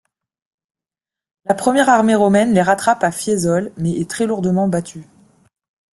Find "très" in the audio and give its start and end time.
4.09-4.25